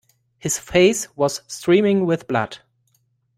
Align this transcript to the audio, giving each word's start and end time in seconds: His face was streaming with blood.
His 0.39 0.57
face 0.57 1.15
was 1.15 1.43
streaming 1.47 2.07
with 2.07 2.27
blood. 2.27 2.57